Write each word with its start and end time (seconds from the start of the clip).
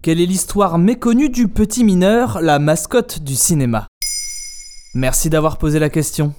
Quelle 0.00 0.20
est 0.20 0.26
l'histoire 0.26 0.78
méconnue 0.78 1.28
du 1.28 1.48
petit 1.48 1.82
mineur, 1.82 2.40
la 2.40 2.60
mascotte 2.60 3.20
du 3.20 3.34
cinéma? 3.34 3.88
Merci 4.94 5.28
d'avoir 5.28 5.58
posé 5.58 5.80
la 5.80 5.90
question. 5.90 6.34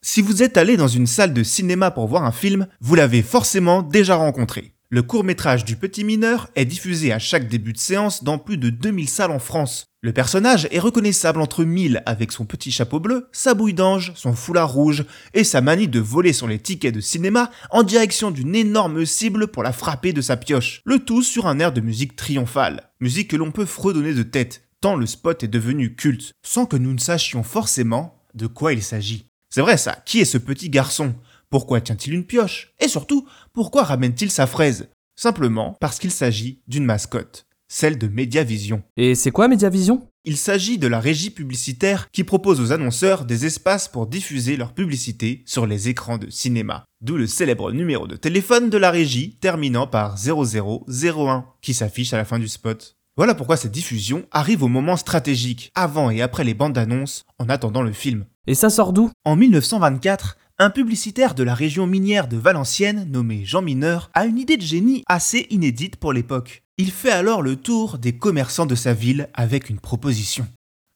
Si 0.00 0.22
vous 0.22 0.44
êtes 0.44 0.56
allé 0.56 0.76
dans 0.76 0.86
une 0.86 1.08
salle 1.08 1.34
de 1.34 1.42
cinéma 1.42 1.90
pour 1.90 2.06
voir 2.06 2.24
un 2.24 2.30
film, 2.30 2.68
vous 2.80 2.94
l'avez 2.94 3.22
forcément 3.22 3.82
déjà 3.82 4.14
rencontré. 4.14 4.74
Le 4.92 5.02
court-métrage 5.02 5.64
du 5.64 5.76
petit 5.76 6.02
mineur 6.02 6.50
est 6.56 6.64
diffusé 6.64 7.12
à 7.12 7.20
chaque 7.20 7.46
début 7.46 7.72
de 7.72 7.78
séance 7.78 8.24
dans 8.24 8.38
plus 8.38 8.58
de 8.58 8.70
2000 8.70 9.08
salles 9.08 9.30
en 9.30 9.38
France. 9.38 9.86
Le 10.02 10.12
personnage 10.12 10.66
est 10.72 10.80
reconnaissable 10.80 11.40
entre 11.40 11.62
mille 11.62 12.02
avec 12.06 12.32
son 12.32 12.44
petit 12.44 12.72
chapeau 12.72 12.98
bleu, 12.98 13.28
sa 13.30 13.54
bouille 13.54 13.72
d'ange, 13.72 14.12
son 14.16 14.32
foulard 14.32 14.72
rouge 14.72 15.04
et 15.32 15.44
sa 15.44 15.60
manie 15.60 15.86
de 15.86 16.00
voler 16.00 16.32
sur 16.32 16.48
les 16.48 16.58
tickets 16.58 16.92
de 16.92 17.00
cinéma 17.00 17.52
en 17.70 17.84
direction 17.84 18.32
d'une 18.32 18.56
énorme 18.56 19.06
cible 19.06 19.46
pour 19.46 19.62
la 19.62 19.72
frapper 19.72 20.12
de 20.12 20.20
sa 20.20 20.36
pioche. 20.36 20.82
Le 20.84 20.98
tout 20.98 21.22
sur 21.22 21.46
un 21.46 21.60
air 21.60 21.70
de 21.70 21.80
musique 21.80 22.16
triomphale. 22.16 22.90
Musique 22.98 23.30
que 23.30 23.36
l'on 23.36 23.52
peut 23.52 23.66
fredonner 23.66 24.12
de 24.12 24.24
tête, 24.24 24.64
tant 24.80 24.96
le 24.96 25.06
spot 25.06 25.44
est 25.44 25.48
devenu 25.48 25.94
culte, 25.94 26.32
sans 26.42 26.66
que 26.66 26.76
nous 26.76 26.92
ne 26.92 26.98
sachions 26.98 27.44
forcément 27.44 28.24
de 28.34 28.48
quoi 28.48 28.72
il 28.72 28.82
s'agit. 28.82 29.26
C'est 29.50 29.60
vrai 29.62 29.76
ça, 29.76 29.96
qui 30.04 30.20
est 30.20 30.24
ce 30.24 30.38
petit 30.38 30.68
garçon? 30.68 31.14
Pourquoi 31.50 31.80
tient-il 31.80 32.14
une 32.14 32.24
pioche? 32.24 32.72
Et 32.78 32.86
surtout, 32.86 33.26
pourquoi 33.52 33.82
ramène-t-il 33.82 34.30
sa 34.30 34.46
fraise? 34.46 34.88
Simplement 35.16 35.76
parce 35.80 35.98
qu'il 35.98 36.12
s'agit 36.12 36.60
d'une 36.68 36.84
mascotte, 36.84 37.44
celle 37.66 37.98
de 37.98 38.06
Mediavision. 38.06 38.84
Et 38.96 39.16
c'est 39.16 39.32
quoi 39.32 39.48
Mediavision? 39.48 40.06
Il 40.24 40.36
s'agit 40.36 40.78
de 40.78 40.86
la 40.86 41.00
régie 41.00 41.30
publicitaire 41.30 42.08
qui 42.12 42.22
propose 42.22 42.60
aux 42.60 42.70
annonceurs 42.70 43.24
des 43.24 43.46
espaces 43.46 43.88
pour 43.88 44.06
diffuser 44.06 44.56
leur 44.56 44.74
publicité 44.74 45.42
sur 45.44 45.66
les 45.66 45.88
écrans 45.88 46.18
de 46.18 46.30
cinéma. 46.30 46.84
D'où 47.00 47.16
le 47.16 47.26
célèbre 47.26 47.72
numéro 47.72 48.06
de 48.06 48.16
téléphone 48.16 48.70
de 48.70 48.78
la 48.78 48.92
régie 48.92 49.36
terminant 49.40 49.88
par 49.88 50.18
0001 50.18 51.46
qui 51.62 51.74
s'affiche 51.74 52.12
à 52.12 52.16
la 52.16 52.24
fin 52.24 52.38
du 52.38 52.48
spot. 52.48 52.96
Voilà 53.16 53.34
pourquoi 53.34 53.56
cette 53.56 53.72
diffusion 53.72 54.24
arrive 54.30 54.62
au 54.62 54.68
moment 54.68 54.96
stratégique, 54.96 55.72
avant 55.74 56.10
et 56.10 56.22
après 56.22 56.44
les 56.44 56.54
bandes 56.54 56.74
d'annonces, 56.74 57.24
en 57.38 57.48
attendant 57.48 57.82
le 57.82 57.92
film. 57.92 58.24
Et 58.46 58.54
ça 58.54 58.70
sort 58.70 58.92
d'où? 58.92 59.10
En 59.24 59.36
1924, 59.36 60.36
un 60.60 60.68
publicitaire 60.68 61.34
de 61.34 61.42
la 61.42 61.54
région 61.54 61.86
minière 61.86 62.28
de 62.28 62.36
Valenciennes, 62.36 63.06
nommé 63.10 63.46
Jean 63.46 63.62
Mineur, 63.62 64.10
a 64.12 64.26
une 64.26 64.36
idée 64.36 64.58
de 64.58 64.62
génie 64.62 65.02
assez 65.06 65.46
inédite 65.48 65.96
pour 65.96 66.12
l'époque. 66.12 66.64
Il 66.76 66.90
fait 66.90 67.10
alors 67.10 67.40
le 67.40 67.56
tour 67.56 67.96
des 67.96 68.12
commerçants 68.12 68.66
de 68.66 68.74
sa 68.74 68.92
ville 68.92 69.30
avec 69.32 69.70
une 69.70 69.80
proposition. 69.80 70.46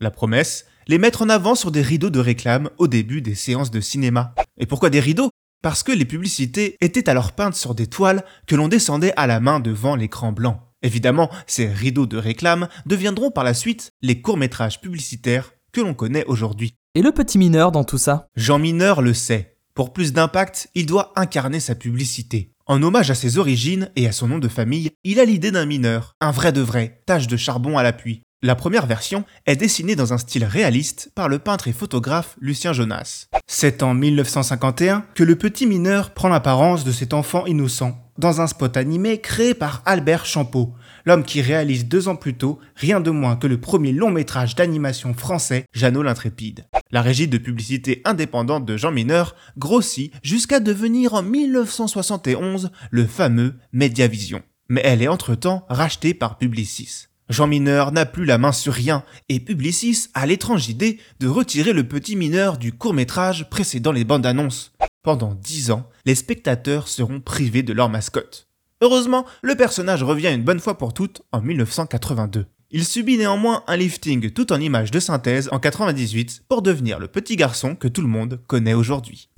La 0.00 0.10
promesse 0.10 0.66
Les 0.88 0.98
mettre 0.98 1.22
en 1.22 1.28
avant 1.28 1.54
sur 1.54 1.70
des 1.70 1.80
rideaux 1.80 2.10
de 2.10 2.18
réclame 2.18 2.70
au 2.78 2.88
début 2.88 3.22
des 3.22 3.36
séances 3.36 3.70
de 3.70 3.80
cinéma. 3.80 4.34
Et 4.58 4.66
pourquoi 4.66 4.90
des 4.90 4.98
rideaux? 4.98 5.30
Parce 5.62 5.84
que 5.84 5.92
les 5.92 6.04
publicités 6.04 6.76
étaient 6.80 7.08
alors 7.08 7.30
peintes 7.30 7.54
sur 7.54 7.76
des 7.76 7.86
toiles 7.86 8.24
que 8.48 8.56
l'on 8.56 8.66
descendait 8.66 9.14
à 9.16 9.28
la 9.28 9.38
main 9.38 9.60
devant 9.60 9.94
l'écran 9.94 10.32
blanc. 10.32 10.72
Évidemment, 10.82 11.30
ces 11.46 11.68
rideaux 11.68 12.06
de 12.06 12.16
réclame 12.16 12.66
deviendront 12.84 13.30
par 13.30 13.44
la 13.44 13.54
suite 13.54 13.92
les 14.02 14.20
courts-métrages 14.20 14.80
publicitaires 14.80 15.52
que 15.72 15.80
l'on 15.80 15.94
connaît 15.94 16.24
aujourd'hui. 16.24 16.74
Et 16.96 17.00
le 17.00 17.12
petit 17.12 17.38
mineur 17.38 17.70
dans 17.70 17.84
tout 17.84 17.96
ça? 17.96 18.26
Jean 18.34 18.58
Mineur 18.58 19.00
le 19.00 19.14
sait. 19.14 19.51
Pour 19.74 19.94
plus 19.94 20.12
d'impact, 20.12 20.68
il 20.74 20.84
doit 20.84 21.12
incarner 21.16 21.58
sa 21.58 21.74
publicité. 21.74 22.52
En 22.66 22.82
hommage 22.82 23.10
à 23.10 23.14
ses 23.14 23.38
origines 23.38 23.90
et 23.96 24.06
à 24.06 24.12
son 24.12 24.28
nom 24.28 24.38
de 24.38 24.48
famille, 24.48 24.90
il 25.02 25.18
a 25.18 25.24
l'idée 25.24 25.50
d'un 25.50 25.64
mineur, 25.64 26.14
un 26.20 26.30
vrai 26.30 26.52
de 26.52 26.60
vrai, 26.60 27.00
tache 27.06 27.26
de 27.26 27.38
charbon 27.38 27.78
à 27.78 27.82
l'appui. 27.82 28.20
La 28.42 28.54
première 28.54 28.86
version 28.86 29.24
est 29.46 29.56
dessinée 29.56 29.96
dans 29.96 30.12
un 30.12 30.18
style 30.18 30.44
réaliste 30.44 31.10
par 31.14 31.28
le 31.28 31.38
peintre 31.38 31.68
et 31.68 31.72
photographe 31.72 32.36
Lucien 32.40 32.74
Jonas. 32.74 33.28
C'est 33.46 33.82
en 33.82 33.94
1951 33.94 35.06
que 35.14 35.24
le 35.24 35.36
petit 35.36 35.66
mineur 35.66 36.10
prend 36.10 36.28
l'apparence 36.28 36.84
de 36.84 36.92
cet 36.92 37.14
enfant 37.14 37.46
innocent, 37.46 37.96
dans 38.18 38.42
un 38.42 38.46
spot 38.46 38.76
animé 38.76 39.20
créé 39.20 39.54
par 39.54 39.82
Albert 39.86 40.26
Champeau, 40.26 40.74
l'homme 41.06 41.24
qui 41.24 41.40
réalise 41.40 41.86
deux 41.86 42.08
ans 42.08 42.16
plus 42.16 42.34
tôt 42.34 42.58
rien 42.76 43.00
de 43.00 43.10
moins 43.10 43.36
que 43.36 43.46
le 43.46 43.58
premier 43.58 43.92
long 43.92 44.10
métrage 44.10 44.54
d'animation 44.54 45.14
français, 45.14 45.64
Jeannot 45.72 46.02
l'intrépide. 46.02 46.66
La 46.92 47.00
régie 47.00 47.26
de 47.26 47.38
publicité 47.38 48.02
indépendante 48.04 48.66
de 48.66 48.76
Jean 48.76 48.92
Mineur 48.92 49.34
grossit 49.56 50.12
jusqu'à 50.22 50.60
devenir 50.60 51.14
en 51.14 51.22
1971 51.22 52.70
le 52.90 53.06
fameux 53.06 53.54
Mediavision. 53.72 54.42
Mais 54.68 54.82
elle 54.84 55.00
est 55.00 55.08
entre-temps 55.08 55.64
rachetée 55.70 56.12
par 56.12 56.36
Publicis. 56.36 57.06
Jean 57.30 57.46
Mineur 57.46 57.92
n'a 57.92 58.04
plus 58.04 58.26
la 58.26 58.36
main 58.36 58.52
sur 58.52 58.74
rien 58.74 59.04
et 59.30 59.40
Publicis 59.40 60.08
a 60.12 60.26
l'étrange 60.26 60.68
idée 60.68 60.98
de 61.18 61.28
retirer 61.28 61.72
le 61.72 61.88
petit 61.88 62.14
mineur 62.14 62.58
du 62.58 62.72
court 62.72 62.92
métrage 62.92 63.48
précédant 63.48 63.92
les 63.92 64.04
bandes 64.04 64.26
annonces. 64.26 64.74
Pendant 65.02 65.34
dix 65.34 65.70
ans, 65.70 65.88
les 66.04 66.14
spectateurs 66.14 66.88
seront 66.88 67.20
privés 67.20 67.62
de 67.62 67.72
leur 67.72 67.88
mascotte. 67.88 68.48
Heureusement, 68.82 69.24
le 69.40 69.54
personnage 69.54 70.02
revient 70.02 70.34
une 70.34 70.44
bonne 70.44 70.60
fois 70.60 70.76
pour 70.76 70.92
toutes 70.92 71.22
en 71.32 71.40
1982. 71.40 72.44
Il 72.74 72.86
subit 72.86 73.18
néanmoins 73.18 73.62
un 73.66 73.76
lifting 73.76 74.30
tout 74.30 74.50
en 74.50 74.58
images 74.58 74.90
de 74.90 74.98
synthèse 74.98 75.50
en 75.52 75.58
98 75.58 76.44
pour 76.48 76.62
devenir 76.62 76.98
le 76.98 77.06
petit 77.06 77.36
garçon 77.36 77.74
que 77.74 77.86
tout 77.86 78.00
le 78.00 78.08
monde 78.08 78.40
connaît 78.46 78.72
aujourd'hui. 78.72 79.28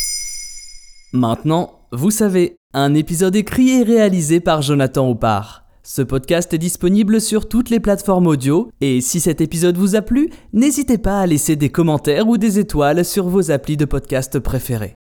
Maintenant, 1.13 1.81
vous 1.91 2.13
savez, 2.13 2.59
un 2.75 2.95
épisode 2.95 3.35
écrit 3.35 3.71
et 3.71 3.83
réalisé 3.83 4.39
par 4.39 4.63
Jonathan 4.63 5.11
Oppard. 5.11 5.65
Ce 5.83 6.01
podcast 6.01 6.55
est 6.55 6.59
disponible 6.59 7.21
sur 7.21 7.49
toutes 7.49 7.71
les 7.71 7.81
plateformes 7.81 8.29
audio 8.29 8.71
et 8.81 9.01
si 9.01 9.19
cet 9.19 9.41
épisode 9.41 9.77
vous 9.77 9.97
a 9.97 10.03
plu, 10.03 10.31
n'hésitez 10.53 10.97
pas 10.97 11.19
à 11.19 11.27
laisser 11.27 11.57
des 11.57 11.71
commentaires 11.71 12.29
ou 12.29 12.39
des 12.39 12.61
étoiles 12.61 13.05
sur 13.05 13.29
vos 13.29 13.51
applis 13.51 13.77
de 13.77 13.85
podcast 13.85 14.39
préférés. 14.39 14.95